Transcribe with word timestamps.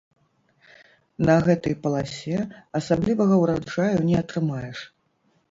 На 1.29 1.35
гэтай 1.47 1.75
паласе 1.83 2.39
асаблівага 2.81 3.39
ўраджаю 3.43 3.95
не 4.09 4.19
атрымаеш. 4.25 4.79